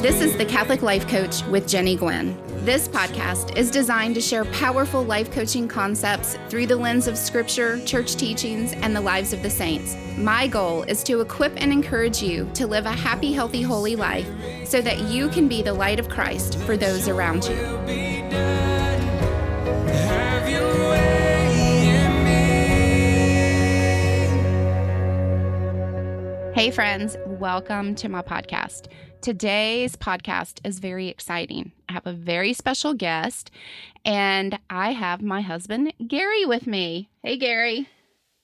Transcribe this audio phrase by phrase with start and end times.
[0.00, 2.40] This is the Catholic Life Coach with Jennie Guinn.
[2.64, 7.84] This podcast is designed to share powerful life coaching concepts through the lens of scripture,
[7.84, 9.96] church teachings, and the lives of the saints.
[10.16, 14.28] My goal is to equip and encourage you to live a happy, healthy, holy life
[14.64, 17.56] so that you can be the light of Christ for those around you.
[26.54, 28.86] Hey, friends, welcome to my podcast.
[29.20, 31.72] Today's podcast is very exciting.
[31.88, 33.50] I have a very special guest,
[34.04, 37.10] and I have my husband, Gary, with me.
[37.22, 37.88] Hey, Gary.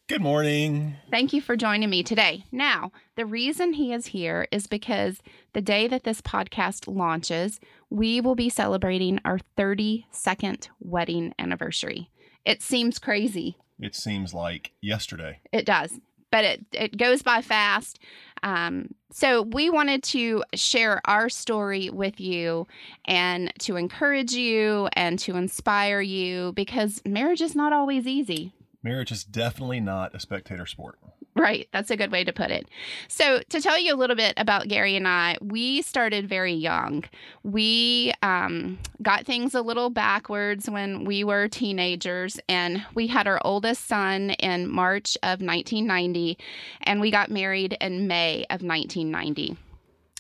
[0.09, 0.97] Good morning.
[1.11, 2.45] Thank you for joining me today.
[2.51, 5.21] Now, the reason he is here is because
[5.55, 12.11] the day that this podcast launches, we will be celebrating our 32nd wedding anniversary.
[12.45, 13.57] It seems crazy.
[13.79, 15.41] It seems like yesterday.
[15.53, 17.99] It does, but it, it goes by fast.
[18.43, 22.67] Um, so, we wanted to share our story with you
[23.05, 28.53] and to encourage you and to inspire you because marriage is not always easy.
[28.83, 30.99] Marriage is definitely not a spectator sport.
[31.37, 31.69] Right.
[31.73, 32.69] That's a good way to put it.
[33.09, 37.05] So, to tell you a little bit about Gary and I, we started very young.
[37.43, 43.41] We um, got things a little backwards when we were teenagers, and we had our
[43.45, 46.39] oldest son in March of 1990,
[46.83, 49.57] and we got married in May of 1990.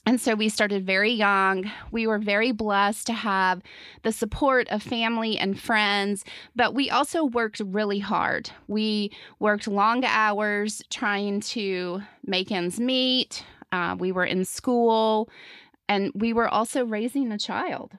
[0.06, 1.70] And so we started very young.
[1.90, 3.62] We were very blessed to have
[4.02, 6.24] the support of family and friends,
[6.54, 8.50] but we also worked really hard.
[8.68, 13.44] We worked long hours trying to make ends meet.
[13.72, 15.30] Uh, we were in school,
[15.88, 17.92] and we were also raising a child.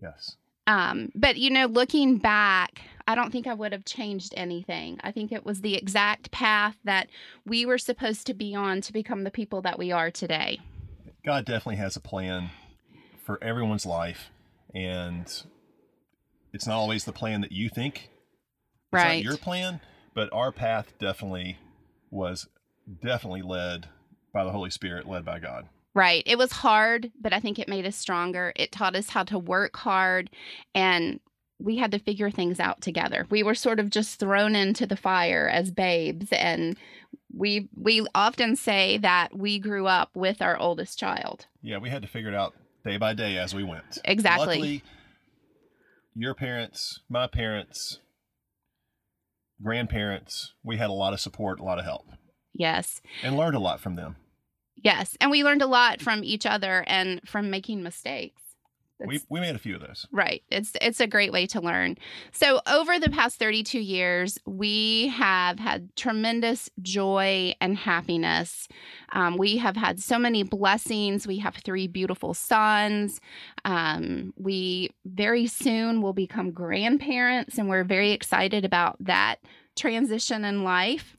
[0.00, 0.36] Yes.
[0.66, 4.98] Um, but you know, looking back, I don't think I would have changed anything.
[5.02, 7.08] I think it was the exact path that
[7.46, 10.60] we were supposed to be on to become the people that we are today.
[11.24, 12.50] God definitely has a plan
[13.24, 14.30] for everyone's life,
[14.74, 15.26] and
[16.52, 18.10] it's not always the plan that you think.
[18.92, 19.16] Right.
[19.16, 19.80] Not your plan,
[20.14, 21.58] but our path definitely
[22.10, 22.46] was
[23.02, 23.88] definitely led
[24.32, 25.68] by the Holy Spirit, led by God.
[25.94, 26.22] Right.
[26.26, 28.52] It was hard, but I think it made us stronger.
[28.56, 30.28] It taught us how to work hard
[30.74, 31.20] and
[31.60, 33.26] we had to figure things out together.
[33.30, 36.76] We were sort of just thrown into the fire as babes and
[37.32, 41.46] we we often say that we grew up with our oldest child.
[41.62, 42.54] Yeah, we had to figure it out
[42.84, 43.98] day by day as we went.
[44.04, 44.46] Exactly.
[44.46, 44.82] Luckily,
[46.14, 48.00] your parents, my parents,
[49.62, 52.06] grandparents, we had a lot of support, a lot of help,
[52.52, 53.00] Yes.
[53.22, 54.16] and learned a lot from them.
[54.76, 55.16] Yes.
[55.20, 58.42] And we learned a lot from each other and from making mistakes.
[59.00, 60.06] We, we made a few of those.
[60.12, 60.42] Right.
[60.50, 61.96] It's it's a great way to learn.
[62.32, 68.68] So over the past 32 years, we have had tremendous joy and happiness.
[69.12, 71.26] Um, we have had so many blessings.
[71.26, 73.20] We have three beautiful sons.
[73.64, 79.36] Um, we very soon will become grandparents, and we're very excited about that
[79.76, 81.16] transition in life.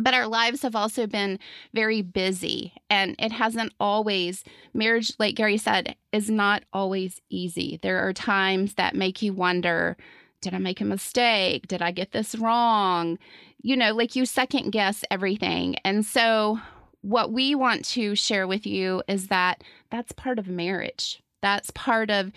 [0.00, 1.38] But our lives have also been
[1.74, 7.78] very busy, and it hasn't always, marriage, like Gary said, is not always easy.
[7.82, 9.96] There are times that make you wonder
[10.40, 11.66] did I make a mistake?
[11.66, 13.18] Did I get this wrong?
[13.60, 15.76] You know, like you second guess everything.
[15.84, 16.60] And so,
[17.00, 21.22] what we want to share with you is that that's part of marriage.
[21.42, 22.32] That's part of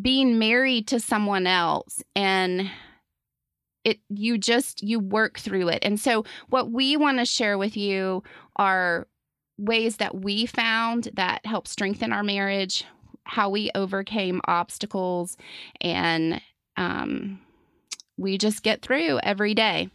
[0.00, 2.02] being married to someone else.
[2.16, 2.70] And
[3.84, 5.80] it you just you work through it.
[5.82, 8.22] And so what we want to share with you
[8.56, 9.06] are
[9.58, 12.84] ways that we found that help strengthen our marriage
[13.24, 15.36] how we overcame obstacles
[15.80, 16.40] and
[16.76, 17.38] um,
[18.16, 19.88] we just get through every day.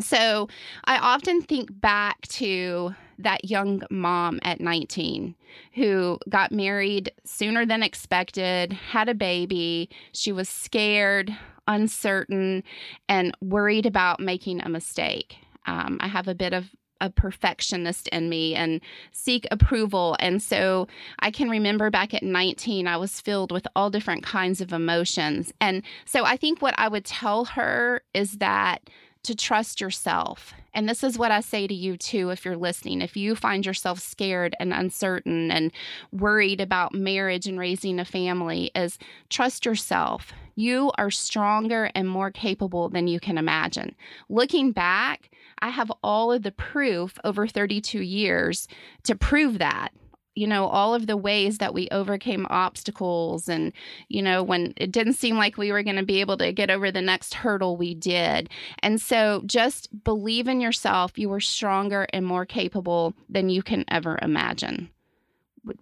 [0.00, 0.48] So
[0.84, 5.34] i often think back to that young mom at 19
[5.74, 9.90] who got married sooner than expected had a baby.
[10.12, 11.36] She was scared
[11.68, 12.64] uncertain
[13.08, 15.36] and worried about making a mistake.
[15.66, 16.70] Um, I have a bit of
[17.00, 18.80] a perfectionist in me and
[19.12, 20.16] seek approval.
[20.18, 20.88] And so
[21.20, 25.52] I can remember back at 19, I was filled with all different kinds of emotions.
[25.60, 28.90] And so I think what I would tell her is that
[29.24, 30.54] to trust yourself.
[30.74, 33.02] And this is what I say to you too, if you're listening.
[33.02, 35.72] If you find yourself scared and uncertain and
[36.12, 38.98] worried about marriage and raising a family, is
[39.28, 40.32] trust yourself.
[40.58, 43.94] You are stronger and more capable than you can imagine.
[44.28, 48.66] Looking back, I have all of the proof over 32 years
[49.04, 49.90] to prove that.
[50.34, 53.72] You know, all of the ways that we overcame obstacles, and,
[54.08, 56.70] you know, when it didn't seem like we were going to be able to get
[56.70, 58.50] over the next hurdle, we did.
[58.80, 61.16] And so just believe in yourself.
[61.16, 64.90] You are stronger and more capable than you can ever imagine.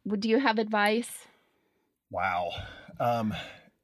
[0.04, 1.26] Would, do you have advice?
[2.10, 2.50] Wow.
[3.00, 3.32] Um,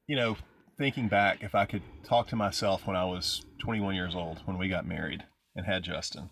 [0.05, 0.37] you know,
[0.77, 4.57] thinking back, if I could talk to myself when I was 21 years old, when
[4.57, 5.23] we got married
[5.55, 6.29] and had Justin,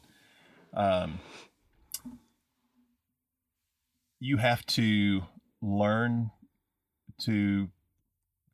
[0.74, 1.20] um,
[4.20, 5.22] you have to
[5.62, 6.32] learn
[7.22, 7.70] to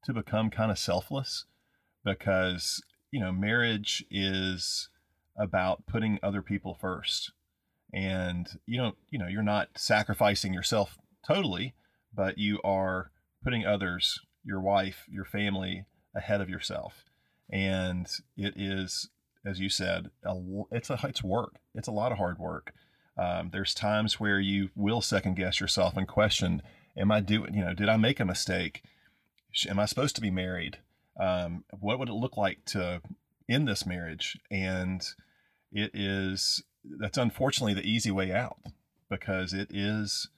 [0.06, 1.45] to become kind of selfless
[2.04, 2.81] because
[3.12, 4.90] you know marriage is
[5.38, 7.31] about putting other people first.
[7.94, 11.74] And you don't you know you're not sacrificing yourself totally
[12.18, 13.12] but you are
[13.44, 15.85] putting others your wife your family
[16.15, 17.03] ahead of yourself.
[17.51, 19.09] And it is
[19.45, 20.35] as you said a,
[20.71, 21.57] it's a it's work.
[21.75, 22.73] It's a lot of hard work.
[23.17, 26.61] Um, there's times where you will second guess yourself and question
[26.95, 28.83] am i doing you know did i make a mistake?
[29.69, 30.77] Am i supposed to be married?
[31.19, 33.01] Um, what would it look like to
[33.49, 34.38] end this marriage?
[34.51, 35.05] And
[35.71, 36.63] it is
[36.99, 38.57] that's unfortunately the easy way out
[39.09, 40.29] because it is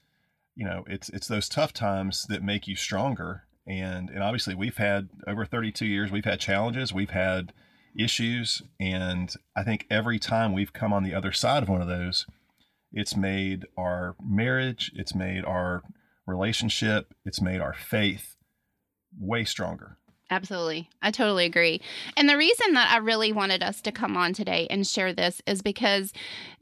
[0.56, 4.77] you know it's it's those tough times that make you stronger and and obviously we've
[4.77, 7.53] had over 32 years we've had challenges we've had
[7.97, 11.88] issues and i think every time we've come on the other side of one of
[11.88, 12.25] those
[12.91, 15.81] it's made our marriage it's made our
[16.25, 18.35] relationship it's made our faith
[19.19, 19.97] way stronger
[20.31, 20.88] Absolutely.
[21.02, 21.81] I totally agree.
[22.16, 25.42] And the reason that I really wanted us to come on today and share this
[25.48, 26.14] is because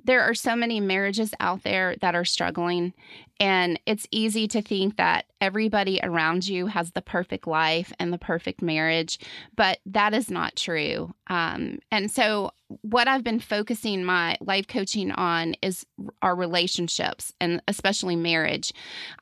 [0.02, 2.94] there are so many marriages out there that are struggling.
[3.42, 8.18] And it's easy to think that everybody around you has the perfect life and the
[8.18, 9.20] perfect marriage,
[9.58, 11.14] but that is not true.
[11.28, 15.86] Um, and so, what I've been focusing my life coaching on is
[16.22, 18.74] our relationships and especially marriage.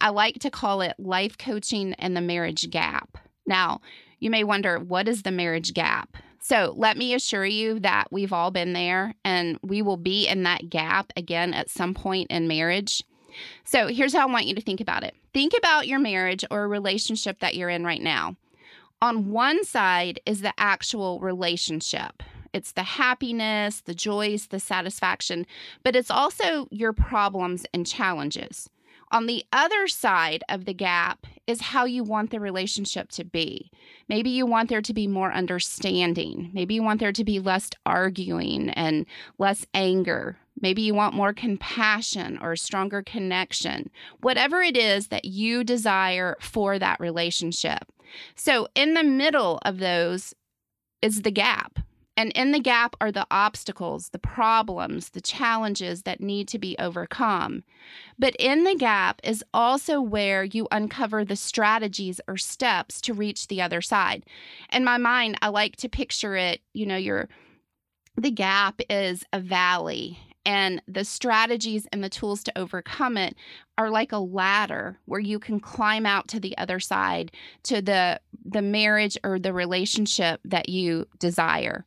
[0.01, 3.17] I like to call it life coaching and the marriage gap.
[3.45, 3.81] Now,
[4.25, 6.17] you may wonder, what is the marriage gap?
[6.39, 10.41] So let me assure you that we've all been there and we will be in
[10.43, 13.03] that gap again at some point in marriage.
[13.65, 16.67] So here's how I want you to think about it think about your marriage or
[16.67, 18.35] relationship that you're in right now.
[18.99, 22.23] On one side is the actual relationship.
[22.51, 25.45] It's the happiness, the joys, the satisfaction,
[25.83, 28.69] but it's also your problems and challenges.
[29.11, 33.71] On the other side of the gap is how you want the relationship to be.
[34.09, 36.49] Maybe you want there to be more understanding.
[36.53, 39.05] Maybe you want there to be less arguing and
[39.37, 40.37] less anger.
[40.59, 43.89] Maybe you want more compassion or stronger connection.
[44.21, 47.91] Whatever it is that you desire for that relationship.
[48.35, 50.33] So, in the middle of those
[51.01, 51.79] is the gap.
[52.17, 56.77] And in the gap are the obstacles, the problems, the challenges that need to be
[56.79, 57.63] overcome.
[58.17, 63.47] But in the gap is also where you uncover the strategies or steps to reach
[63.47, 64.23] the other side.
[64.71, 67.27] In my mind, I like to picture it, you know, your
[68.17, 73.35] the gap is a valley and the strategies and the tools to overcome it
[73.77, 77.31] are like a ladder where you can climb out to the other side
[77.63, 81.83] to the the marriage or the relationship that you desire.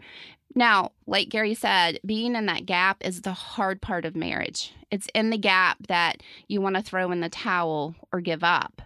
[0.54, 4.74] Now like gary said being in that gap is the hard part of marriage.
[4.90, 8.82] It's in the gap that you want to throw in the towel or give up.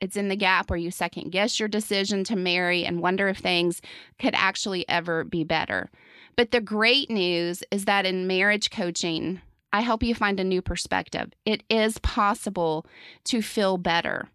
[0.00, 3.38] It's in the gap where you second guess your decision to marry and wonder if
[3.38, 3.80] things
[4.18, 5.90] could actually ever be better
[6.36, 9.40] but the great news is that in marriage coaching,
[9.72, 11.30] I help you find a new perspective.
[11.44, 12.86] It is possible
[13.24, 14.28] to feel better.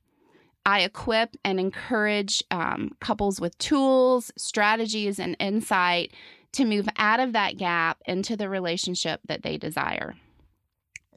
[0.66, 6.12] I equip and encourage um, couples with tools, strategies, and insight
[6.54, 10.16] to move out of that gap into the relationship that they desire.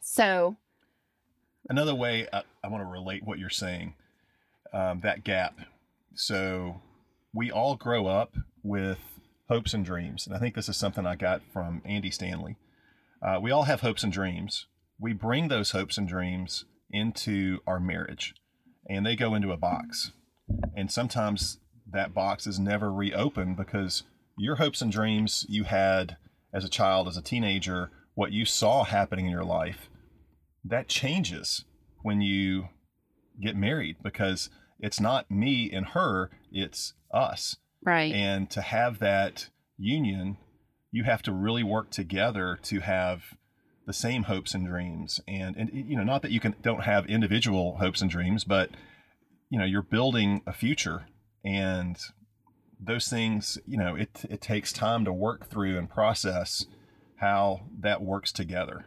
[0.00, 0.56] So,
[1.68, 3.94] another way I, I want to relate what you're saying
[4.72, 5.60] um, that gap.
[6.14, 6.82] So,
[7.32, 8.98] we all grow up with
[9.48, 10.26] hopes and dreams.
[10.26, 12.56] And I think this is something I got from Andy Stanley.
[13.22, 14.66] Uh, we all have hopes and dreams.
[15.00, 18.34] We bring those hopes and dreams into our marriage
[18.88, 20.12] and they go into a box.
[20.74, 21.58] And sometimes
[21.90, 24.02] that box is never reopened because
[24.36, 26.16] your hopes and dreams you had
[26.52, 29.90] as a child, as a teenager, what you saw happening in your life,
[30.64, 31.64] that changes
[32.02, 32.68] when you
[33.40, 34.48] get married because
[34.80, 37.56] it's not me and her, it's us.
[37.84, 38.12] Right.
[38.12, 40.36] And to have that union,
[40.90, 43.22] you have to really work together to have
[43.86, 45.20] the same hopes and dreams.
[45.26, 48.70] And and you know, not that you can don't have individual hopes and dreams, but
[49.50, 51.06] you know, you're building a future
[51.44, 51.98] and
[52.80, 56.66] those things, you know, it it takes time to work through and process
[57.16, 58.84] how that works together.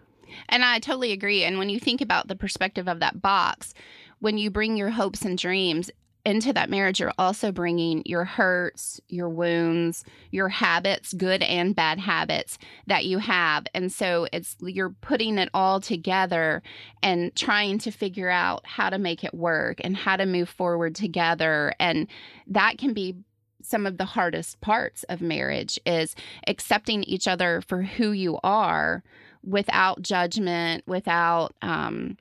[0.48, 1.43] And I totally agree.
[1.43, 3.74] And when you think about the perspective of that box,
[4.19, 5.91] when you bring your hopes and dreams,
[6.25, 12.00] into that marriage, you're also bringing your hurts, your wounds, your habits, good and bad
[12.00, 13.66] habits that you have.
[13.74, 16.62] And so it's you're putting it all together
[17.01, 20.96] and trying to figure out how to make it work and how to move forward
[20.96, 21.74] together.
[21.80, 22.08] And
[22.48, 23.16] that can be
[23.63, 26.16] some of the hardest parts of marriage is
[26.48, 29.04] accepting each other for who you are
[29.44, 32.18] without judgment, without um,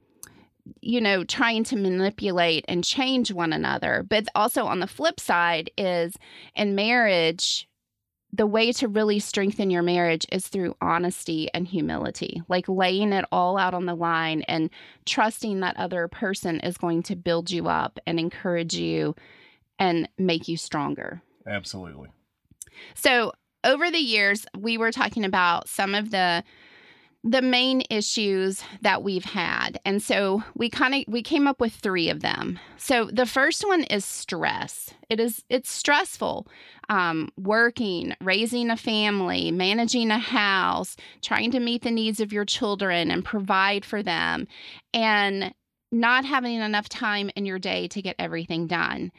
[0.81, 4.05] you know, trying to manipulate and change one another.
[4.09, 6.15] But also on the flip side is
[6.55, 7.69] in marriage,
[8.33, 13.25] the way to really strengthen your marriage is through honesty and humility, like laying it
[13.33, 14.71] all out on the line and
[15.05, 19.15] trusting that other person is going to build you up and encourage you
[19.79, 21.23] and make you stronger.
[21.47, 22.09] Absolutely.
[22.95, 26.43] So, over the years, we were talking about some of the
[27.23, 29.79] the main issues that we've had.
[29.85, 32.59] And so we kind of we came up with three of them.
[32.79, 34.95] So the first one is stress.
[35.11, 36.47] It is it's stressful.
[36.89, 42.45] Um, working raising a family managing a house trying to meet the needs of your
[42.45, 44.49] children and provide for them
[44.93, 45.55] and
[45.93, 49.13] not having enough time in your day to get everything done.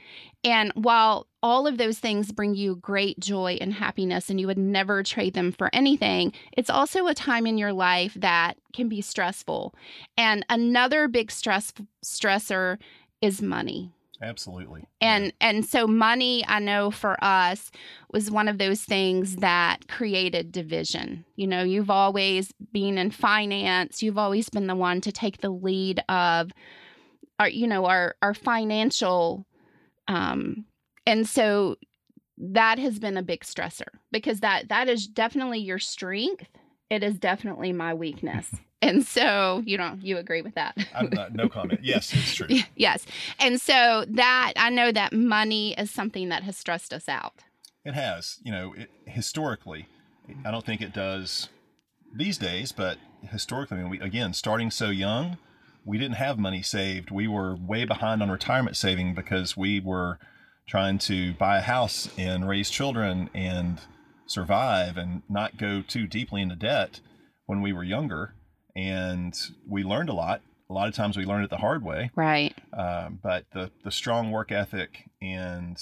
[0.43, 4.57] And while all of those things bring you great joy and happiness, and you would
[4.57, 9.01] never trade them for anything, it's also a time in your life that can be
[9.01, 9.73] stressful.
[10.17, 12.77] And another big stress stressor
[13.21, 13.91] is money.
[14.23, 14.85] Absolutely.
[14.99, 15.31] And yeah.
[15.41, 17.71] and so money I know for us
[18.11, 21.25] was one of those things that created division.
[21.35, 25.49] You know, you've always been in finance, you've always been the one to take the
[25.49, 26.51] lead of
[27.39, 29.47] our you know, our our financial
[30.07, 30.65] um
[31.05, 31.77] and so
[32.37, 36.49] that has been a big stressor because that that is definitely your strength.
[36.89, 38.49] It is definitely my weakness.
[38.83, 40.75] And so you know you agree with that.
[41.11, 41.81] Not, no comment.
[41.83, 42.47] Yes, it's true.
[42.75, 43.05] yes,
[43.39, 47.43] and so that I know that money is something that has stressed us out.
[47.85, 49.87] It has, you know, it, historically,
[50.43, 51.49] I don't think it does
[52.11, 55.37] these days, but historically, I mean, we again starting so young,
[55.85, 57.11] we didn't have money saved.
[57.11, 60.17] We were way behind on retirement saving because we were
[60.67, 63.79] trying to buy a house and raise children and
[64.27, 67.01] survive and not go too deeply into debt
[67.45, 68.35] when we were younger
[68.75, 69.37] and
[69.67, 70.41] we learned a lot.
[70.69, 72.11] A lot of times we learned it the hard way.
[72.15, 72.55] Right.
[72.71, 75.77] Um, but the the strong work ethic and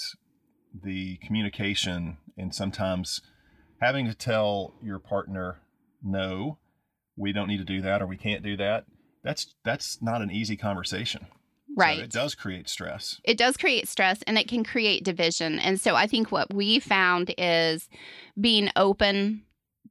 [0.82, 3.20] the communication, and sometimes
[3.80, 5.60] having to tell your partner,
[6.02, 6.58] no,
[7.16, 8.84] we don't need to do that, or we can't do that.
[9.22, 11.26] That's that's not an easy conversation.
[11.80, 11.98] Right.
[11.98, 13.20] So it does create stress.
[13.24, 15.58] It does create stress and it can create division.
[15.58, 17.88] And so I think what we found is
[18.40, 19.42] being open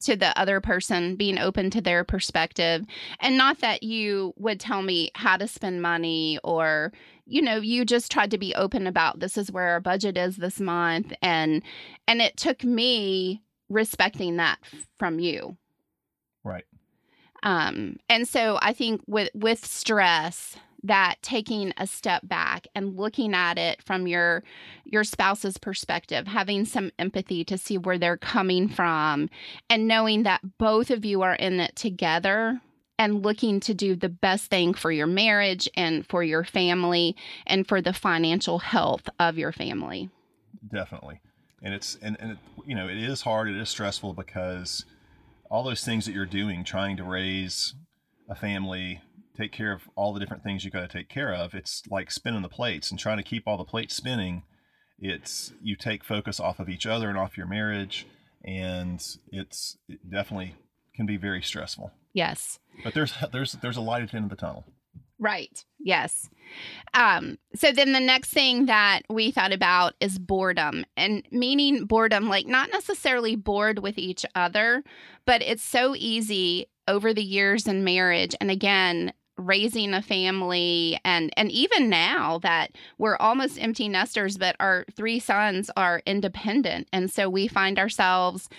[0.01, 2.85] to the other person, being open to their perspective.
[3.19, 6.93] And not that you would tell me how to spend money or,
[7.25, 10.37] you know, you just tried to be open about this is where our budget is
[10.37, 11.13] this month.
[11.21, 11.61] And
[12.07, 14.59] and it took me respecting that
[14.97, 15.57] from you.
[16.43, 16.65] Right.
[17.43, 23.33] Um, and so I think with with stress, that taking a step back and looking
[23.33, 24.43] at it from your
[24.85, 29.29] your spouse's perspective having some empathy to see where they're coming from
[29.69, 32.61] and knowing that both of you are in it together
[32.97, 37.15] and looking to do the best thing for your marriage and for your family
[37.47, 40.09] and for the financial health of your family.
[40.71, 41.21] Definitely.
[41.61, 44.85] And it's and, and it, you know it is hard it is stressful because
[45.49, 47.73] all those things that you're doing trying to raise
[48.29, 49.01] a family
[49.39, 51.53] take care of all the different things you got to take care of.
[51.53, 54.43] It's like spinning the plates and trying to keep all the plates spinning.
[54.99, 58.05] It's you take focus off of each other and off your marriage,
[58.43, 60.55] and it's it definitely
[60.93, 61.91] can be very stressful.
[62.13, 62.59] Yes.
[62.83, 64.65] But there's there's there's a light at the end of the tunnel.
[65.21, 65.65] Right.
[65.79, 66.29] Yes.
[66.93, 72.29] Um, so then the next thing that we thought about is boredom and meaning boredom,
[72.29, 74.81] like not necessarily bored with each other,
[75.25, 78.33] but it's so easy over the years in marriage.
[78.39, 84.55] And again, raising a family and and even now that we're almost empty nesters but
[84.59, 86.87] our three sons are independent.
[86.91, 88.49] And so we find ourselves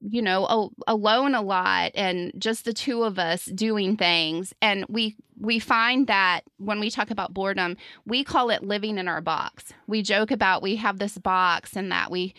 [0.00, 4.54] you know al- alone a lot and just the two of us doing things.
[4.62, 9.08] And we we find that when we talk about boredom we call it living in
[9.08, 9.72] our box.
[9.86, 12.34] We joke about we have this box and that we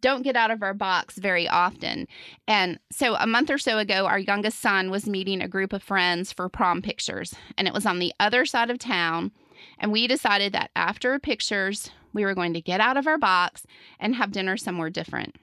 [0.00, 2.06] don't get out of our box very often.
[2.46, 5.82] And so a month or so ago our youngest son was meeting a group of
[5.82, 9.32] friends for prom pictures and it was on the other side of town.
[9.78, 13.66] And we decided that after pictures we were going to get out of our box
[13.98, 15.36] and have dinner somewhere different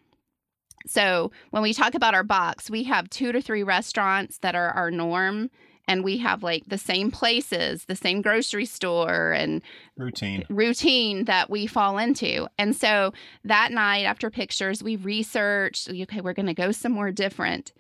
[0.86, 4.70] so when we talk about our box, we have two to three restaurants that are
[4.70, 5.50] our norm
[5.88, 9.62] and we have like the same places, the same grocery store and
[9.98, 12.48] routine routine that we fall into.
[12.58, 13.14] And so
[13.44, 17.74] that night after pictures, we researched, okay, we're going to go somewhere different.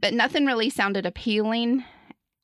[0.00, 1.84] But nothing really sounded appealing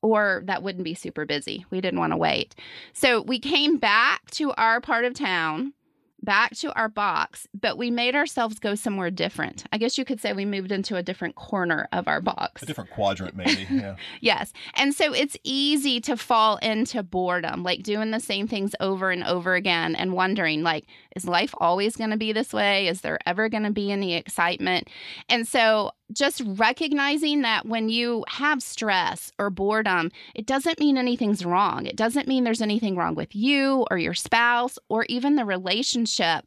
[0.01, 1.65] or that wouldn't be super busy.
[1.69, 2.55] We didn't want to wait.
[2.93, 5.73] So we came back to our part of town
[6.23, 9.65] back to our box, but we made ourselves go somewhere different.
[9.71, 12.63] I guess you could say we moved into a different corner of our box.
[12.63, 13.67] A different quadrant, maybe.
[13.81, 13.95] Yeah.
[14.19, 14.51] yes.
[14.75, 19.23] And so it's easy to fall into boredom, like doing the same things over and
[19.23, 22.87] over again and wondering, like, is life always going to be this way?
[22.87, 24.89] Is there ever going to be any excitement?
[25.29, 31.45] And so just recognizing that when you have stress or boredom, it doesn't mean anything's
[31.45, 31.85] wrong.
[31.85, 36.45] It doesn't mean there's anything wrong with you or your spouse or even the relationship.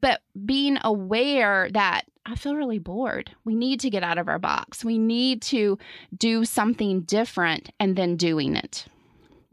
[0.00, 3.32] But being aware that I feel really bored.
[3.44, 4.82] We need to get out of our box.
[4.82, 5.78] We need to
[6.16, 8.86] do something different and then doing it.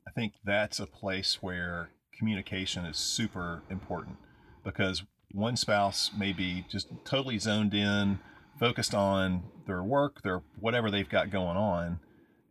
[0.08, 4.18] I think that's a place where communication is super important
[4.63, 8.20] because one spouse may be just totally zoned in
[8.60, 12.00] focused on their work, their whatever they've got going on,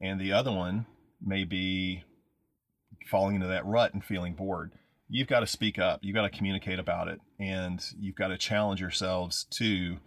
[0.01, 0.87] and the other one
[1.23, 2.03] may be
[3.11, 4.73] falling into that rut and feeling bored.
[5.09, 6.01] You've got to speak up.
[6.03, 9.99] You've got to communicate about it, and you've got to challenge yourselves to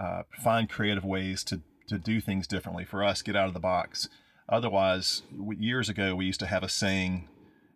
[0.00, 2.84] uh, find creative ways to to do things differently.
[2.84, 4.08] For us, get out of the box.
[4.48, 5.22] Otherwise,
[5.58, 7.28] years ago we used to have a saying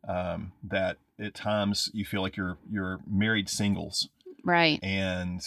[0.08, 4.08] um, that at times you feel like you're you're married singles,
[4.44, 4.78] right?
[4.82, 5.42] And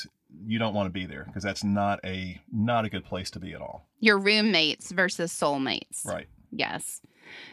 [0.46, 3.40] you don't want to be there because that's not a not a good place to
[3.40, 3.88] be at all.
[4.00, 6.06] Your roommates versus soulmates.
[6.06, 6.28] Right.
[6.52, 7.02] Yes.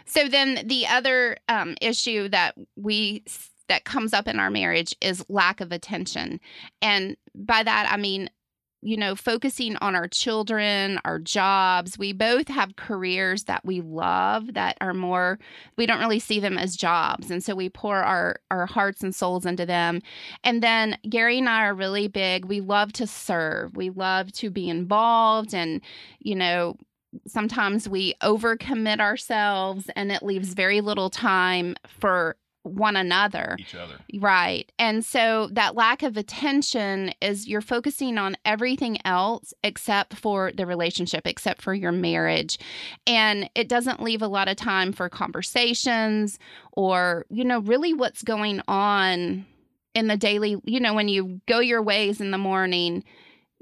[0.04, 3.24] So then the other um, issue that we
[3.68, 6.40] that comes up in our marriage is lack of attention,
[6.80, 8.30] and by that I mean
[8.82, 11.96] you know, focusing on our children, our jobs.
[11.96, 15.38] We both have careers that we love that are more
[15.76, 17.30] we don't really see them as jobs.
[17.30, 20.02] And so we pour our our hearts and souls into them.
[20.42, 22.44] And then Gary and I are really big.
[22.44, 23.76] We love to serve.
[23.76, 25.80] We love to be involved and
[26.18, 26.76] you know,
[27.26, 33.56] sometimes we overcommit ourselves and it leaves very little time for one another.
[33.58, 33.98] Each other.
[34.18, 34.70] Right.
[34.78, 40.66] And so that lack of attention is you're focusing on everything else except for the
[40.66, 42.58] relationship, except for your marriage.
[43.06, 46.38] And it doesn't leave a lot of time for conversations
[46.72, 49.46] or, you know, really what's going on
[49.94, 53.04] in the daily, you know, when you go your ways in the morning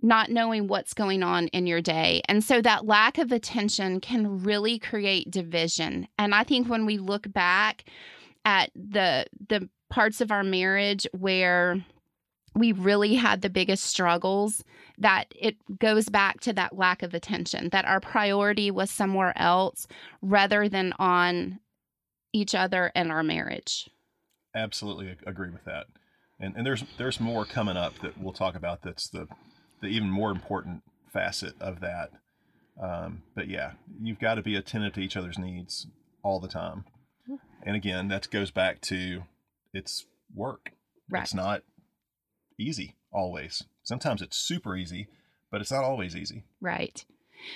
[0.02, 2.22] not knowing what's going on in your day.
[2.26, 6.08] And so that lack of attention can really create division.
[6.18, 7.84] And I think when we look back,
[8.50, 11.84] at the the parts of our marriage where
[12.54, 14.64] we really had the biggest struggles
[14.98, 19.86] that it goes back to that lack of attention that our priority was somewhere else
[20.20, 21.60] rather than on
[22.32, 23.88] each other and our marriage.
[24.54, 25.86] Absolutely agree with that.
[26.40, 29.28] And and there's there's more coming up that we'll talk about that's the
[29.80, 30.82] the even more important
[31.12, 32.10] facet of that.
[32.82, 35.86] Um, but yeah you've got to be attentive to each other's needs
[36.24, 36.84] all the time
[37.64, 39.25] and again, that goes back to
[39.73, 40.73] it's work.
[41.09, 41.23] Right.
[41.23, 41.62] It's not
[42.59, 43.64] easy always.
[43.83, 45.09] Sometimes it's super easy,
[45.51, 46.44] but it's not always easy.
[46.61, 47.05] Right.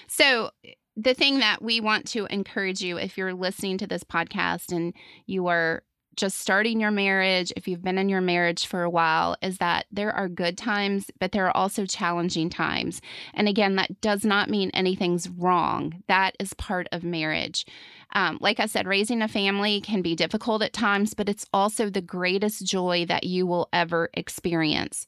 [0.06, 0.50] So,
[0.96, 4.94] the thing that we want to encourage you if you're listening to this podcast and
[5.26, 5.82] you are
[6.16, 9.86] just starting your marriage, if you've been in your marriage for a while, is that
[9.90, 13.00] there are good times, but there are also challenging times.
[13.34, 16.02] And again, that does not mean anything's wrong.
[16.08, 17.66] That is part of marriage.
[18.12, 21.90] Um, like I said, raising a family can be difficult at times, but it's also
[21.90, 25.06] the greatest joy that you will ever experience.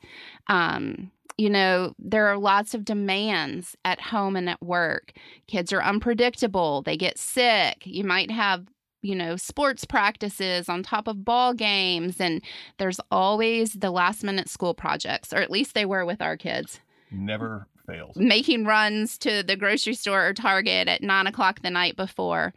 [0.49, 5.13] Um, you know, there are lots of demands at home and at work.
[5.47, 7.83] Kids are unpredictable, they get sick.
[7.85, 8.67] You might have
[9.07, 12.43] you know sports practices on top of ball games and
[12.79, 16.81] there's always the last minute school projects or at least they were with our kids.
[17.11, 21.97] Never fails making runs to the grocery store or target at nine o'clock the night
[21.97, 22.53] before.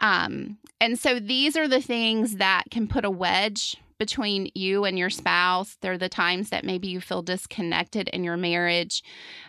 [0.00, 4.98] Um, and so these are the things that can put a wedge between you and
[4.98, 5.78] your spouse.
[5.80, 9.02] They're the times that maybe you feel disconnected in your marriage.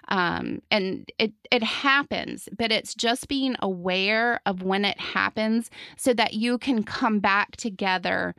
[0.08, 6.14] Um, and it, it happens, but it's just being aware of when it happens so
[6.14, 8.34] that you can come back together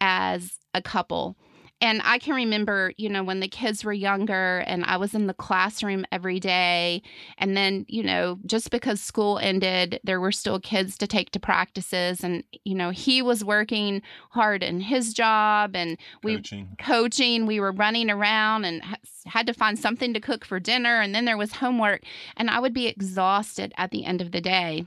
[0.00, 1.36] as a couple.
[1.82, 5.26] And I can remember, you know, when the kids were younger and I was in
[5.26, 7.02] the classroom every day.
[7.38, 11.40] And then, you know, just because school ended, there were still kids to take to
[11.40, 12.22] practices.
[12.22, 16.76] And, you know, he was working hard in his job and we coaching.
[16.78, 17.46] coaching.
[17.46, 18.82] We were running around and
[19.24, 21.00] had to find something to cook for dinner.
[21.00, 22.02] And then there was homework.
[22.36, 24.86] And I would be exhausted at the end of the day.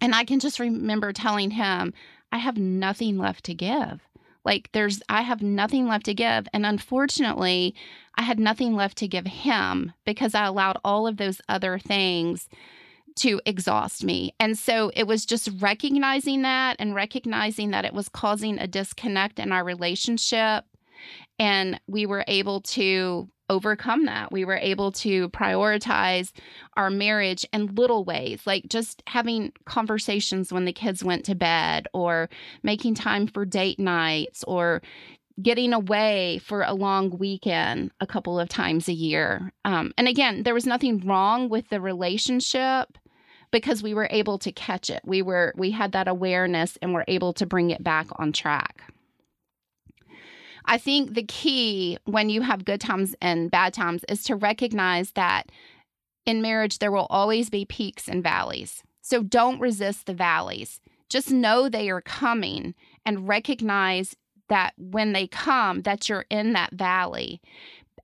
[0.00, 1.92] And I can just remember telling him,
[2.30, 4.00] I have nothing left to give.
[4.48, 7.74] Like there's I have nothing left to give and unfortunately
[8.14, 12.48] I had nothing left to give him because I allowed all of those other things
[13.16, 14.32] to exhaust me.
[14.40, 19.38] And so it was just recognizing that and recognizing that it was causing a disconnect
[19.38, 20.64] in our relationship
[21.38, 24.32] and we were able to overcome that.
[24.32, 26.32] We were able to prioritize
[26.76, 31.88] our marriage in little ways, like just having conversations when the kids went to bed,
[31.92, 32.28] or
[32.62, 34.82] making time for date nights, or
[35.40, 39.52] getting away for a long weekend a couple of times a year.
[39.64, 42.98] Um, and again, there was nothing wrong with the relationship
[43.50, 45.00] because we were able to catch it.
[45.04, 48.82] We were we had that awareness and were able to bring it back on track.
[50.68, 55.12] I think the key when you have good times and bad times is to recognize
[55.12, 55.50] that
[56.26, 58.82] in marriage, there will always be peaks and valleys.
[59.00, 60.80] So don't resist the valleys.
[61.08, 62.74] Just know they are coming
[63.06, 64.14] and recognize
[64.50, 67.40] that when they come that you're in that valley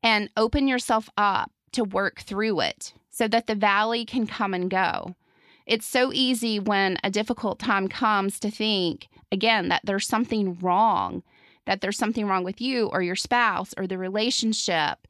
[0.03, 4.70] and open yourself up to work through it so that the valley can come and
[4.70, 5.14] go.
[5.66, 11.22] It's so easy when a difficult time comes to think again that there's something wrong
[11.66, 15.07] that there's something wrong with you or your spouse or the relationship,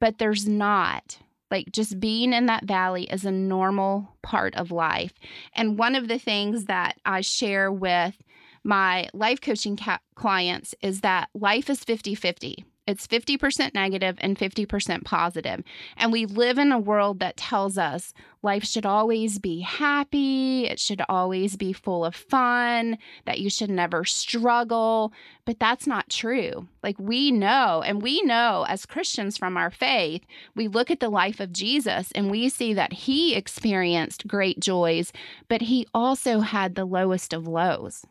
[0.00, 1.18] but there's not.
[1.50, 5.14] Like just being in that valley is a normal part of life.
[5.54, 8.16] And one of the things that I share with
[8.64, 12.64] my life coaching ca- clients is that life is 50 50.
[12.88, 15.62] It's 50% negative and 50% positive.
[15.98, 20.80] And we live in a world that tells us life should always be happy, it
[20.80, 22.96] should always be full of fun,
[23.26, 25.12] that you should never struggle.
[25.44, 26.66] But that's not true.
[26.82, 30.24] Like we know, and we know as Christians from our faith,
[30.54, 35.12] we look at the life of Jesus and we see that he experienced great joys,
[35.46, 38.06] but he also had the lowest of lows.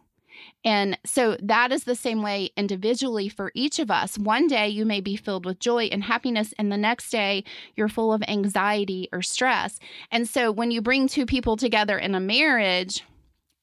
[0.63, 4.17] And so that is the same way individually for each of us.
[4.17, 7.43] One day you may be filled with joy and happiness, and the next day
[7.75, 9.79] you're full of anxiety or stress.
[10.11, 13.03] And so when you bring two people together in a marriage,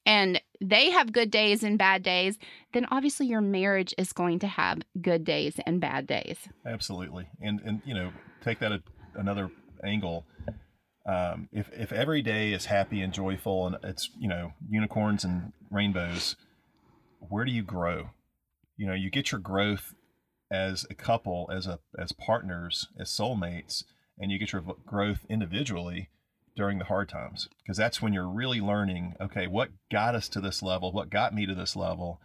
[0.06, 2.38] and they have good days and bad days,
[2.72, 6.38] then obviously your marriage is going to have good days and bad days.
[6.66, 7.26] Absolutely.
[7.40, 8.82] And and you know, take that a,
[9.14, 9.50] another
[9.84, 10.26] angle.
[11.06, 15.52] Um, if if every day is happy and joyful and it's you know unicorns and
[15.70, 16.36] rainbows,
[17.28, 18.10] where do you grow?
[18.76, 19.94] You know, you get your growth
[20.50, 23.84] as a couple, as a as partners, as soulmates,
[24.18, 26.10] and you get your growth individually
[26.56, 30.40] during the hard times because that's when you're really learning okay what got us to
[30.40, 30.92] this level?
[30.92, 32.20] What got me to this level?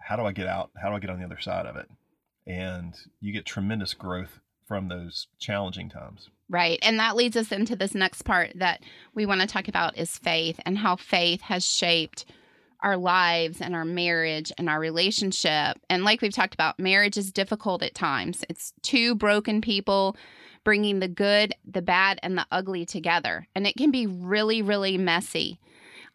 [0.00, 0.70] How do i get out?
[0.80, 1.88] How do i get on the other side of it?
[2.46, 6.28] And you get tremendous growth from those challenging times.
[6.50, 8.82] Right and that leads us into this next part that
[9.14, 12.26] we want to talk about is faith and how faith has shaped
[12.80, 15.78] our lives and our marriage and our relationship.
[15.90, 18.44] And like we've talked about, marriage is difficult at times.
[18.48, 20.16] It's two broken people
[20.64, 23.46] bringing the good, the bad, and the ugly together.
[23.54, 25.58] And it can be really, really messy.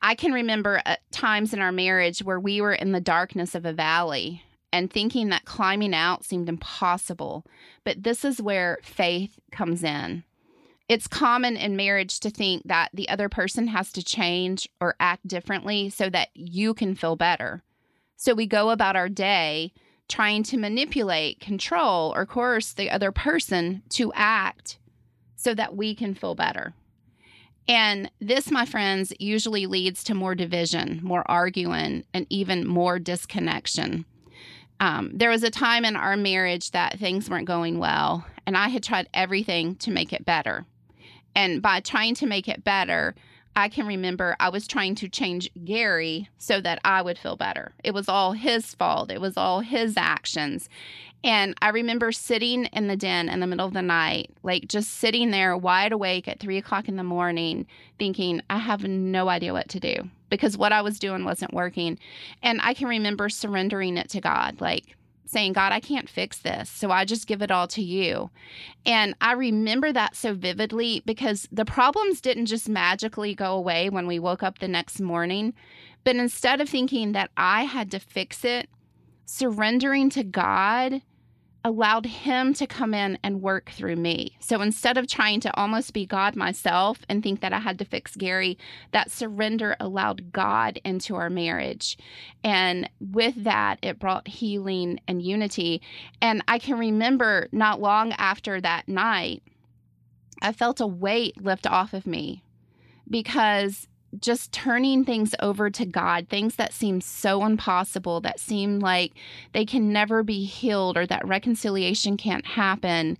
[0.01, 3.65] I can remember uh, times in our marriage where we were in the darkness of
[3.65, 7.45] a valley and thinking that climbing out seemed impossible.
[7.83, 10.23] But this is where faith comes in
[10.89, 15.27] it's common in marriage to think that the other person has to change or act
[15.27, 17.63] differently so that you can feel better.
[18.17, 19.73] So we go about our day
[20.09, 24.77] trying to manipulate, control, or coerce the other person to act
[25.35, 26.73] so that we can feel better.
[27.67, 34.05] And this, my friends, usually leads to more division, more arguing, and even more disconnection.
[34.79, 38.67] Um, there was a time in our marriage that things weren't going well, and I
[38.67, 40.65] had tried everything to make it better.
[41.35, 43.15] And by trying to make it better,
[43.55, 47.73] I can remember I was trying to change Gary so that I would feel better.
[47.83, 50.69] It was all his fault, it was all his actions.
[51.23, 54.91] And I remember sitting in the den in the middle of the night, like just
[54.91, 57.65] sitting there wide awake at three o'clock in the morning,
[57.97, 61.97] thinking, I have no idea what to do because what I was doing wasn't working.
[62.41, 66.69] And I can remember surrendering it to God, like, saying, God, I can't fix this.
[66.69, 68.29] So I just give it all to you.
[68.85, 74.07] And I remember that so vividly because the problems didn't just magically go away when
[74.07, 75.53] we woke up the next morning.
[76.03, 78.69] But instead of thinking that I had to fix it,
[79.25, 81.01] surrendering to God
[81.63, 84.35] allowed him to come in and work through me.
[84.39, 87.85] So instead of trying to almost be God myself and think that I had to
[87.85, 88.57] fix Gary,
[88.91, 91.97] that surrender allowed God into our marriage.
[92.43, 95.81] And with that, it brought healing and unity.
[96.21, 99.43] And I can remember not long after that night,
[100.41, 102.43] I felt a weight lift off of me
[103.09, 103.87] because
[104.19, 109.13] just turning things over to God, things that seem so impossible, that seem like
[109.53, 113.17] they can never be healed or that reconciliation can't happen,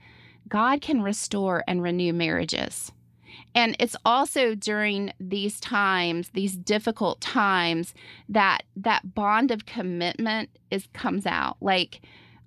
[0.48, 2.92] God can restore and renew marriages.
[3.56, 7.94] And it's also during these times, these difficult times,
[8.30, 11.58] that that bond of commitment is comes out.
[11.62, 12.02] Like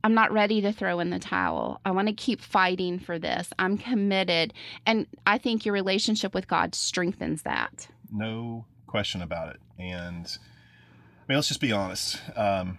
[0.04, 1.80] I'm not ready to throw in the towel.
[1.85, 3.52] I want to keep fighting for this.
[3.59, 4.54] I'm committed.
[4.85, 7.88] And I think your relationship with God strengthens that.
[8.11, 9.61] No question about it.
[9.79, 12.21] And I mean, let's just be honest.
[12.37, 12.79] Um,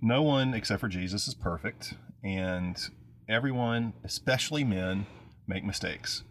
[0.00, 1.94] no one except for Jesus is perfect.
[2.24, 2.76] And
[3.28, 5.06] everyone, especially men,
[5.46, 6.22] make mistakes.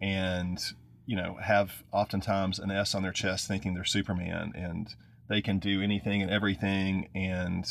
[0.00, 0.58] And,
[1.06, 4.88] you know, have oftentimes an S on their chest thinking they're Superman and
[5.28, 7.08] they can do anything and everything.
[7.14, 7.66] And,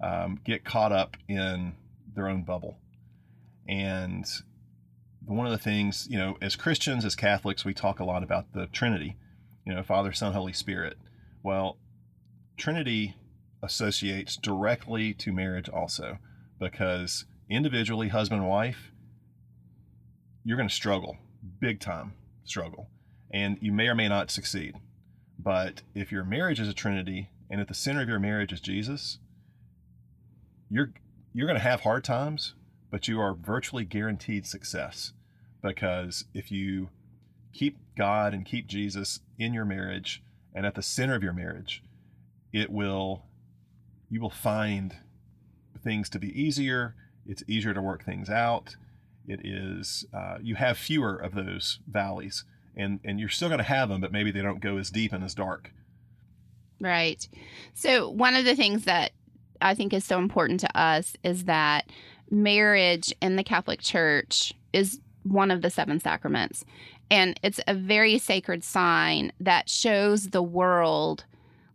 [0.00, 1.74] um, get caught up in
[2.14, 2.78] their own bubble.
[3.68, 4.26] And
[5.26, 8.52] one of the things, you know, as Christians, as Catholics, we talk a lot about
[8.52, 9.16] the Trinity,
[9.66, 10.96] you know, Father, Son, Holy Spirit.
[11.42, 11.78] Well,
[12.56, 13.16] Trinity
[13.62, 16.18] associates directly to marriage also
[16.60, 18.92] because individually, husband and wife,
[20.44, 21.16] you're going to struggle,
[21.60, 22.12] big time
[22.44, 22.88] struggle,
[23.32, 24.76] and you may or may not succeed.
[25.38, 28.60] But if your marriage is a Trinity and at the center of your marriage is
[28.60, 29.18] Jesus,
[30.70, 30.92] you're
[31.32, 32.54] you're going to have hard times,
[32.90, 35.12] but you are virtually guaranteed success
[35.62, 36.90] because if you
[37.52, 40.22] keep God and keep Jesus in your marriage
[40.54, 41.82] and at the center of your marriage,
[42.52, 43.24] it will
[44.10, 44.96] you will find
[45.82, 46.94] things to be easier.
[47.26, 48.76] It's easier to work things out.
[49.26, 52.44] It is uh, you have fewer of those valleys,
[52.76, 55.12] and and you're still going to have them, but maybe they don't go as deep
[55.12, 55.72] and as dark.
[56.80, 57.26] Right.
[57.72, 59.12] So one of the things that
[59.60, 61.88] I think is so important to us is that
[62.30, 66.64] marriage in the Catholic Church is one of the seven sacraments.
[67.10, 71.24] And it's a very sacred sign that shows the world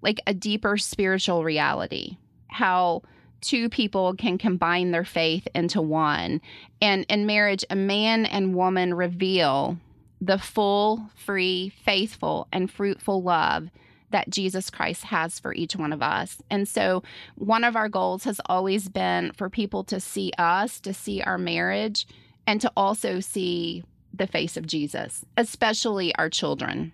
[0.01, 3.03] like a deeper spiritual reality, how
[3.41, 6.41] two people can combine their faith into one.
[6.81, 9.77] And in marriage, a man and woman reveal
[10.21, 13.69] the full, free, faithful, and fruitful love
[14.11, 16.41] that Jesus Christ has for each one of us.
[16.49, 17.03] And so,
[17.35, 21.37] one of our goals has always been for people to see us, to see our
[21.37, 22.07] marriage,
[22.47, 26.91] and to also see the face of Jesus, especially our children.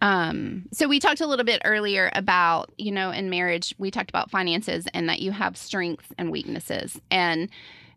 [0.00, 4.10] Um, so we talked a little bit earlier about, you know, in marriage, we talked
[4.10, 7.00] about finances and that you have strengths and weaknesses.
[7.10, 7.50] And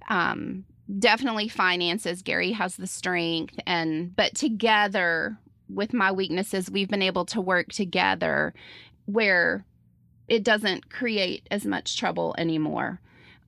[0.10, 0.66] um,
[0.98, 5.38] definitely finances, Gary has the strength and but together
[5.70, 8.54] with my weaknesses, we've been able to work together
[9.06, 9.66] where
[10.28, 13.00] it doesn't create as much trouble anymore.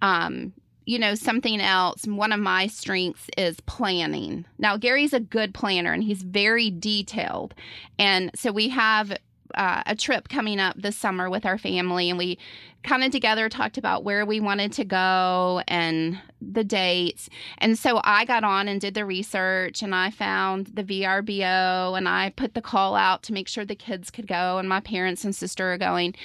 [0.02, 0.54] Um,
[0.86, 4.46] you know, something else, one of my strengths is planning.
[4.58, 7.54] Now, Gary's a good planner and he's very detailed.
[7.98, 9.18] And so we have
[9.56, 12.38] uh, a trip coming up this summer with our family, and we
[12.84, 17.30] kind of together talked about where we wanted to go and the dates.
[17.60, 22.10] And so I got on and did the research, and I found the VRBO, and
[22.10, 25.24] I put the call out to make sure the kids could go, and my parents
[25.24, 26.16] and sister are going.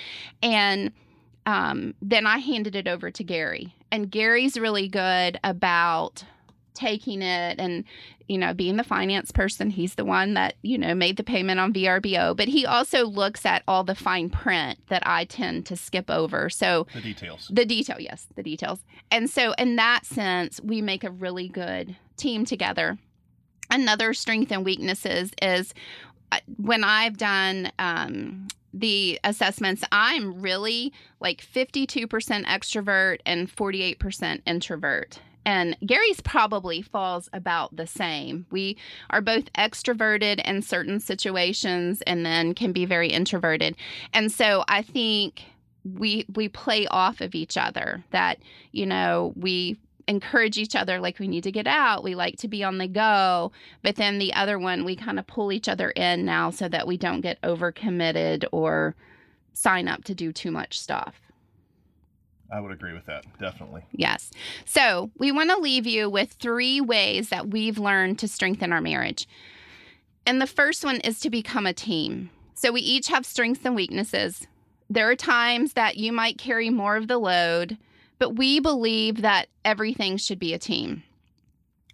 [0.42, 0.92] And
[1.48, 3.74] um, then I handed it over to Gary.
[3.90, 6.22] And Gary's really good about
[6.74, 7.84] taking it and
[8.28, 9.70] you know being the finance person.
[9.70, 13.46] He's the one that you know made the payment on vrbo but he also looks
[13.46, 16.50] at all the fine print that i tend to skip over.
[16.50, 17.50] So the details.
[17.50, 18.80] The detail yes the details.
[19.10, 22.98] And so in that sense we make a really good team together.
[23.70, 25.72] Another strength and weaknesses is
[26.30, 32.08] uh, when i've done um, the assessments, I'm really like 52%
[32.44, 35.20] extrovert and 48% introvert.
[35.44, 38.44] And Gary's probably falls about the same.
[38.50, 38.76] We
[39.08, 43.74] are both extroverted in certain situations and then can be very introverted.
[44.12, 45.44] And so I think
[45.84, 48.38] we we play off of each other that
[48.72, 52.48] you know we encourage each other like we need to get out we like to
[52.48, 55.90] be on the go but then the other one we kind of pull each other
[55.90, 58.96] in now so that we don't get overcommitted or
[59.52, 61.20] sign up to do too much stuff
[62.50, 63.82] I would agree with that, definitely.
[63.92, 64.30] Yes.
[64.64, 68.80] So we want to leave you with three ways that we've learned to strengthen our
[68.80, 69.28] marriage.
[70.24, 72.30] And the first one is to become a team.
[72.54, 74.46] So we each have strengths and weaknesses.
[74.88, 77.76] There are times that you might carry more of the load,
[78.18, 81.02] but we believe that everything should be a team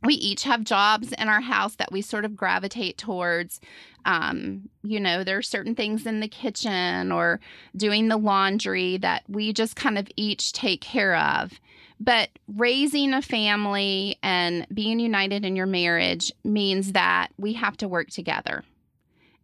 [0.02, 3.58] we each have jobs in our house that we sort of gravitate towards.
[4.04, 7.40] Um, you know, there are certain things in the kitchen or
[7.74, 11.52] doing the laundry that we just kind of each take care of.
[11.98, 17.88] But raising a family and being united in your marriage means that we have to
[17.88, 18.62] work together.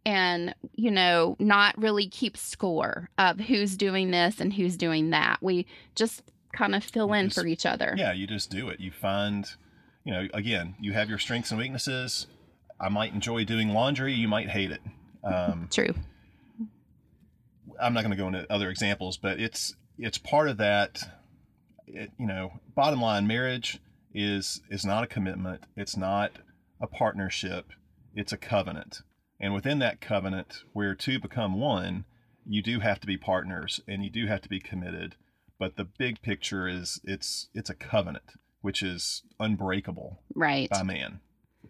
[0.06, 5.38] and, you know, not really keep score of who's doing this and who's doing that.
[5.42, 7.94] We just kind of fill You in just- for each other.
[7.96, 8.80] Yeah, you just do it.
[8.80, 9.46] You find,
[10.04, 12.26] you know, again, you have your strengths and weaknesses.
[12.80, 14.14] I might enjoy doing laundry.
[14.14, 14.80] You might hate it.
[15.22, 15.94] Um, True.
[17.80, 21.02] I'm not going to go into other examples, but it's it's part of that.
[21.86, 23.78] It, you know, bottom line, marriage
[24.14, 25.64] is is not a commitment.
[25.76, 26.32] It's not
[26.80, 27.66] a partnership.
[28.14, 29.02] It's a covenant,
[29.38, 32.04] and within that covenant, where two become one,
[32.46, 35.16] you do have to be partners and you do have to be committed.
[35.60, 38.24] But the big picture is it's it's a covenant,
[38.62, 40.68] which is unbreakable Right.
[40.70, 41.20] by man.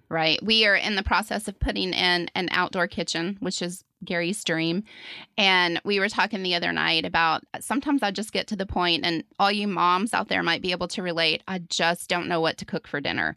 [0.09, 0.43] Right.
[0.43, 4.85] We are in the process of putting in an outdoor kitchen, which is Gary's dream.
[5.37, 9.05] And we were talking the other night about sometimes I just get to the point,
[9.05, 11.43] and all you moms out there might be able to relate.
[11.49, 13.37] I just don't know what to cook for dinner.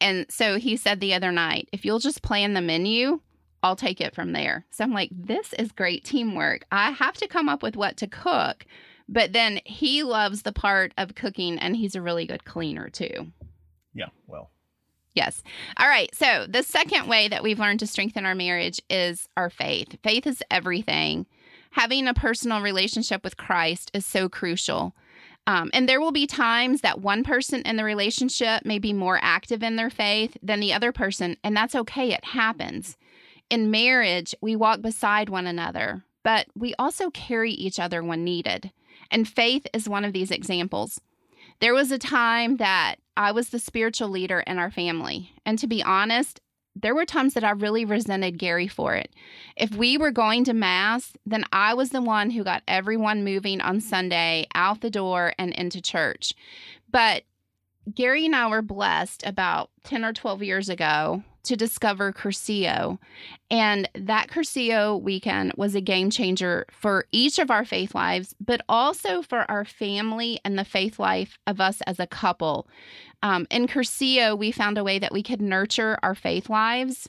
[0.00, 3.20] And so he said the other night, if you'll just plan the menu,
[3.62, 4.64] I'll take it from there.
[4.70, 6.66] So I'm like, this is great teamwork.
[6.72, 8.66] I have to come up with what to cook.
[9.12, 13.28] But then he loves the part of cooking, and he's a really good cleaner too.
[13.94, 14.08] Yeah.
[14.26, 14.50] Well,
[15.14, 15.42] Yes.
[15.76, 16.08] All right.
[16.14, 19.98] So, the second way that we've learned to strengthen our marriage is our faith.
[20.02, 21.26] Faith is everything.
[21.72, 24.94] Having a personal relationship with Christ is so crucial.
[25.46, 29.18] Um, and there will be times that one person in the relationship may be more
[29.20, 32.12] active in their faith than the other person, and that's okay.
[32.12, 32.96] It happens.
[33.50, 38.70] In marriage, we walk beside one another, but we also carry each other when needed.
[39.12, 41.00] And faith is one of these examples.
[41.60, 45.30] There was a time that I was the spiritual leader in our family.
[45.46, 46.40] And to be honest,
[46.74, 49.14] there were times that I really resented Gary for it.
[49.56, 53.60] If we were going to Mass, then I was the one who got everyone moving
[53.60, 56.32] on Sunday out the door and into church.
[56.90, 57.24] But
[57.94, 62.98] Gary and I were blessed about 10 or 12 years ago to discover Cursillo.
[63.50, 68.60] And that Cursillo weekend was a game changer for each of our faith lives, but
[68.68, 72.68] also for our family and the faith life of us as a couple.
[73.22, 77.08] Um, in Cursillo, we found a way that we could nurture our faith lives,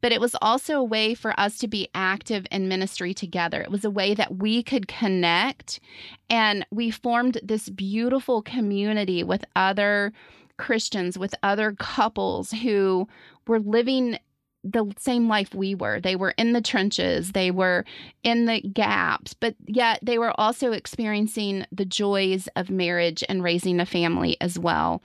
[0.00, 3.60] but it was also a way for us to be active in ministry together.
[3.62, 5.80] It was a way that we could connect,
[6.28, 10.12] and we formed this beautiful community with other
[10.56, 13.08] Christians, with other couples who
[13.46, 14.18] were living
[14.64, 16.00] the same life we were.
[16.00, 17.84] They were in the trenches, they were
[18.22, 23.78] in the gaps, but yet they were also experiencing the joys of marriage and raising
[23.78, 25.02] a family as well.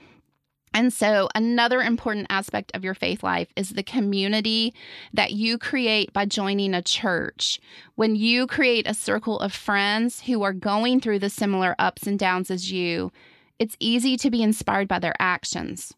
[0.72, 4.72] And so, another important aspect of your faith life is the community
[5.12, 7.60] that you create by joining a church.
[7.96, 12.18] When you create a circle of friends who are going through the similar ups and
[12.18, 13.10] downs as you,
[13.60, 15.92] it's easy to be inspired by their actions.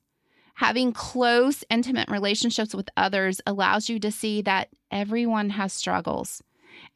[0.56, 6.42] Having close, intimate relationships with others allows you to see that everyone has struggles.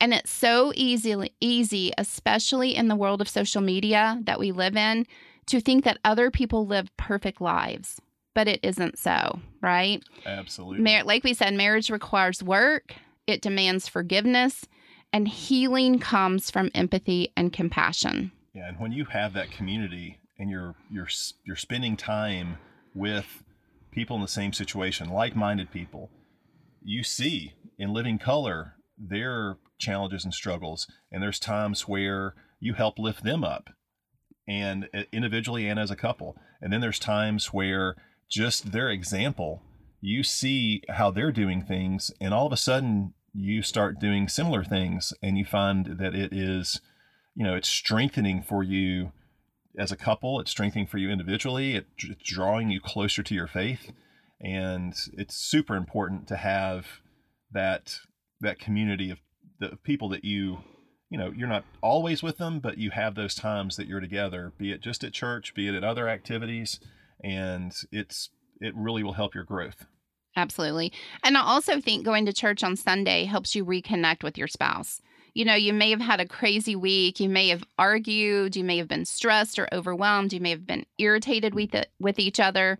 [0.01, 4.77] And it's so easy, easy, especially in the world of social media that we live
[4.77, 5.07] in,
[5.47, 8.01] to think that other people live perfect lives.
[8.35, 10.03] But it isn't so, right?
[10.27, 10.83] absolutely.
[10.83, 12.95] Mar- like we said, marriage requires work,
[13.27, 14.67] it demands forgiveness,
[15.13, 18.33] and healing comes from empathy and compassion.
[18.53, 21.09] Yeah, and when you have that community and you're you're
[21.45, 22.59] you're spending time
[22.95, 23.43] with
[23.91, 26.11] people in the same situation, like-minded people,
[26.83, 32.99] you see in living color their challenges and struggles, and there's times where you help
[32.99, 33.71] lift them up,
[34.47, 37.97] and uh, individually and as a couple, and then there's times where
[38.29, 39.63] just their example,
[40.01, 44.65] you see how they're doing things, and all of a sudden you start doing similar
[44.65, 46.81] things, and you find that it is
[47.35, 49.13] you know it's strengthening for you
[49.79, 53.47] as a couple it's strengthening for you individually it, it's drawing you closer to your
[53.47, 53.93] faith
[54.41, 56.87] and it's super important to have
[57.53, 57.99] that
[58.41, 59.19] that community of
[59.61, 60.59] the people that you
[61.11, 64.53] you know you're not always with them but you have those times that you're together
[64.59, 66.81] be it just at church be it at other activities
[67.23, 69.87] and it's it really will help your growth
[70.37, 70.93] Absolutely.
[71.25, 75.01] And I also think going to church on Sunday helps you reconnect with your spouse.
[75.37, 78.79] You know, you may have had a crazy week, you may have argued, you may
[78.79, 82.79] have been stressed or overwhelmed, you may have been irritated with it, with each other,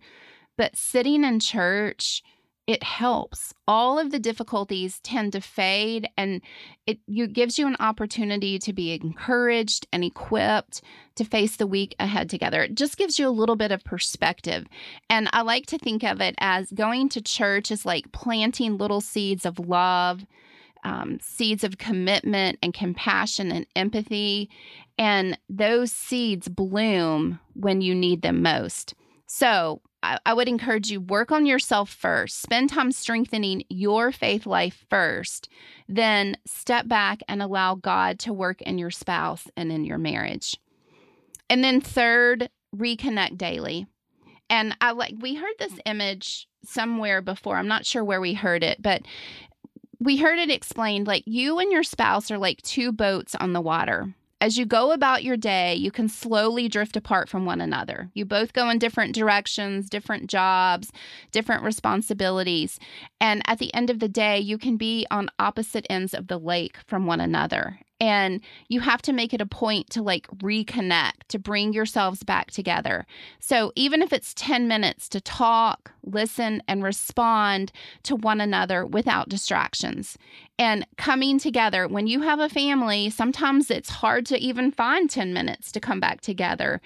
[0.57, 2.23] but sitting in church
[2.65, 3.53] it helps.
[3.67, 6.41] All of the difficulties tend to fade and
[6.87, 10.81] it you, gives you an opportunity to be encouraged and equipped
[11.13, 12.63] to face the week ahead together.
[12.63, 14.65] It just gives you a little bit of perspective.
[15.11, 18.99] And I like to think of it as going to church is like planting little
[18.99, 20.25] seeds of love,
[20.83, 24.49] um, seeds of commitment and compassion and empathy.
[24.97, 28.93] And those seeds bloom when you need them most.
[29.27, 32.41] So, I, I would encourage you work on yourself first.
[32.41, 35.49] Spend time strengthening your faith life first.
[35.87, 40.57] Then step back and allow God to work in your spouse and in your marriage.
[41.49, 43.87] And then third, reconnect daily.
[44.49, 47.57] And I like we heard this image somewhere before.
[47.57, 49.01] I'm not sure where we heard it, but
[49.99, 53.61] we heard it explained like you and your spouse are like two boats on the
[53.61, 54.13] water.
[54.39, 58.11] As you go about your day, you can slowly drift apart from one another.
[58.13, 60.91] You both go in different directions, different jobs,
[61.31, 62.79] different responsibilities.
[63.19, 66.37] And at the end of the day, you can be on opposite ends of the
[66.37, 71.23] lake from one another and you have to make it a point to like reconnect
[71.29, 73.05] to bring yourselves back together.
[73.39, 77.71] So even if it's 10 minutes to talk listen and respond
[78.03, 80.17] to one another without distractions.
[80.59, 85.33] And coming together when you have a family sometimes it's hard to even find 10
[85.33, 86.81] minutes to come back together.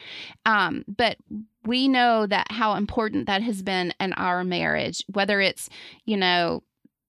[0.45, 1.17] Um, but
[1.65, 5.69] we know that how important that has been in our marriage whether it's
[6.05, 6.63] you know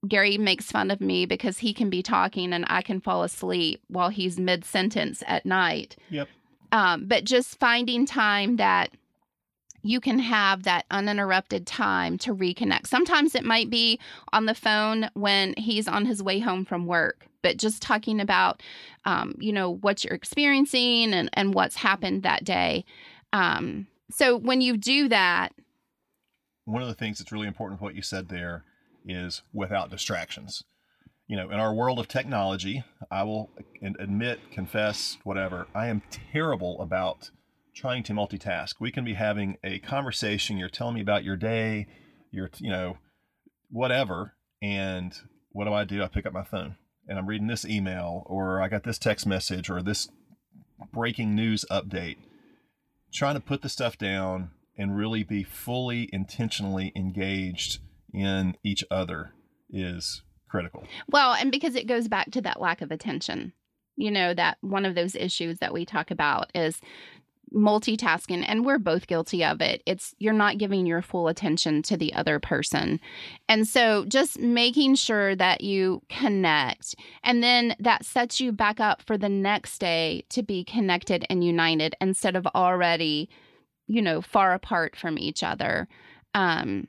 [0.06, 3.82] Gary makes fun of me because he can be talking and I can fall asleep
[3.88, 5.96] while he's mid sentence at night.
[6.10, 6.28] Yep.
[6.72, 8.90] Um, but just finding time that
[9.82, 12.86] you can have that uninterrupted time to reconnect.
[12.86, 13.98] Sometimes it might be
[14.32, 18.62] on the phone when he's on his way home from work, but just talking about,
[19.04, 22.84] um, you know, what you're experiencing and, and what's happened that day.
[23.32, 25.52] Um, so when you do that,
[26.64, 28.64] one of the things that's really important what you said there
[29.06, 30.64] is without distractions.
[31.26, 33.50] You know, in our world of technology, I will
[33.80, 37.30] admit, confess, whatever, I am terrible about
[37.74, 38.74] trying to multitask.
[38.80, 41.86] We can be having a conversation, you're telling me about your day,
[42.30, 42.98] you're, you know,
[43.70, 44.34] whatever.
[44.60, 45.14] And
[45.50, 46.02] what do I do?
[46.02, 46.76] I pick up my phone
[47.08, 50.08] and I'm reading this email or I got this text message or this
[50.92, 52.16] breaking news update.
[53.12, 57.80] Trying to put the stuff down and really be fully intentionally engaged
[58.12, 59.32] in each other
[59.70, 60.84] is critical.
[61.08, 63.52] Well, and because it goes back to that lack of attention.
[63.96, 66.80] You know, that one of those issues that we talk about is
[67.54, 71.96] multitasking and we're both guilty of it it's you're not giving your full attention to
[71.96, 72.98] the other person
[73.48, 79.02] and so just making sure that you connect and then that sets you back up
[79.02, 83.28] for the next day to be connected and united instead of already
[83.86, 85.86] you know far apart from each other
[86.34, 86.88] um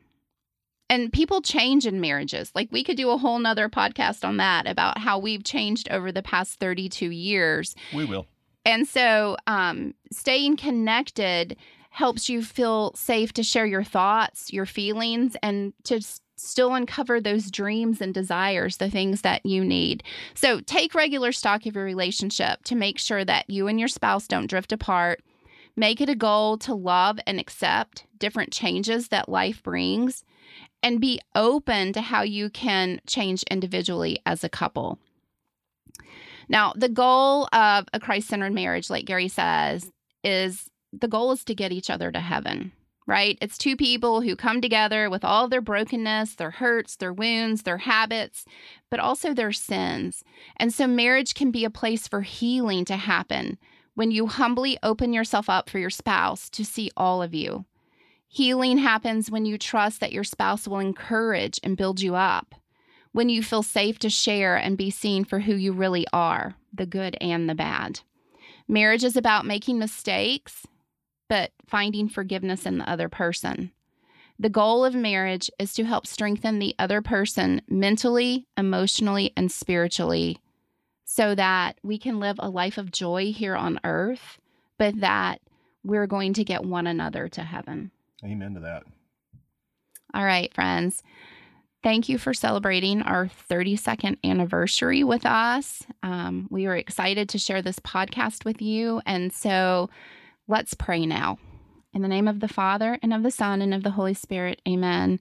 [0.90, 2.52] and people change in marriages.
[2.54, 6.12] Like we could do a whole nother podcast on that about how we've changed over
[6.12, 7.76] the past 32 years.
[7.94, 8.28] We will.
[8.66, 11.58] And so um, staying connected
[11.90, 16.02] helps you feel safe to share your thoughts, your feelings, and to
[16.36, 20.04] still uncover those dreams and desires, the things that you need.
[20.34, 24.28] So take regular stock of your relationship to make sure that you and your spouse
[24.28, 25.22] don't drift apart.
[25.76, 30.24] Make it a goal to love and accept different changes that life brings
[30.84, 35.00] and be open to how you can change individually as a couple.
[36.50, 39.90] Now, the goal of a Christ centered marriage, like Gary says,
[40.24, 42.74] is the goal is to get each other to heaven,
[43.08, 43.38] right?
[43.42, 47.80] It's two people who come together with all their brokenness, their hurts, their wounds, their
[47.80, 48.46] habits,
[48.92, 50.24] but also their sins.
[50.58, 53.58] And so, marriage can be a place for healing to happen
[53.96, 57.66] when you humbly open yourself up for your spouse to see all of you.
[58.34, 62.56] Healing happens when you trust that your spouse will encourage and build you up,
[63.12, 66.88] when you feel safe to share and be seen for who you really are, the
[66.88, 68.00] good and the bad.
[68.68, 70.66] Marriage is about making mistakes,
[71.30, 73.72] but finding forgiveness in the other person.
[74.40, 80.40] The goal of marriage is to help strengthen the other person mentally, emotionally, and spiritually
[81.06, 84.40] so that we can live a life of joy here on earth,
[84.80, 85.40] but that
[85.84, 87.92] we're going to get one another to heaven.
[88.24, 88.84] Amen to that.
[90.14, 91.04] All right, friends.
[91.82, 95.84] Thank you for celebrating our 32nd anniversary with us.
[96.02, 99.02] Um, we are excited to share this podcast with you.
[99.06, 99.90] And so
[100.48, 101.40] let's pray now.
[101.94, 104.60] In the name of the Father, and of the Son, and of the Holy Spirit,
[104.68, 105.20] amen.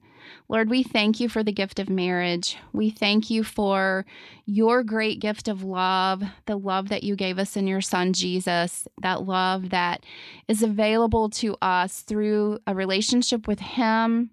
[0.49, 2.57] Lord, we thank you for the gift of marriage.
[2.71, 4.07] We thank you for
[4.47, 8.87] your great gift of love, the love that you gave us in your Son, Jesus,
[9.03, 10.03] that love that
[10.47, 14.31] is available to us through a relationship with Him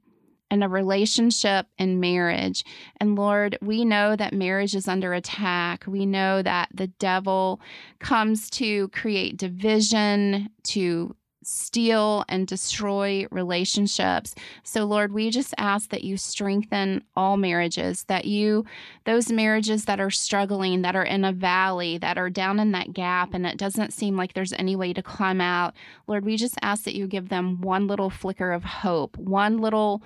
[0.51, 2.65] and a relationship in marriage.
[2.97, 5.85] And Lord, we know that marriage is under attack.
[5.87, 7.61] We know that the devil
[7.99, 14.35] comes to create division, to steal and destroy relationships.
[14.63, 18.65] So, Lord, we just ask that you strengthen all marriages, that you,
[19.05, 22.93] those marriages that are struggling, that are in a valley, that are down in that
[22.93, 25.75] gap, and it doesn't seem like there's any way to climb out,
[26.07, 30.03] Lord, we just ask that you give them one little flicker of hope, one little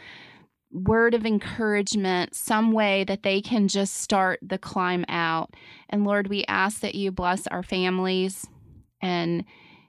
[0.74, 5.55] word of encouragement, some way that they can just start the climb out.
[5.89, 8.47] And Lord, we ask that you bless our families
[9.01, 9.45] and